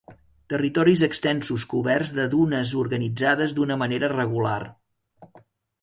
Territoris 0.53 1.03
extensos 1.07 1.67
coberts 1.75 2.15
de 2.21 2.27
dunes 2.33 2.73
organitzades 2.85 3.57
d'una 3.61 3.81
manera 3.85 4.13
regular. 4.19 4.61